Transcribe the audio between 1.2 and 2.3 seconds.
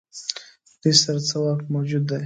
څه واک موجود دی.